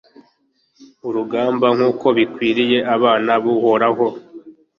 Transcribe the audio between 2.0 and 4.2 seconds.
bikwiriye abana b'uhoraho